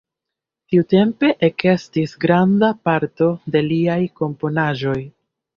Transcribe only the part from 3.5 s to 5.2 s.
de liaj komponaĵoj.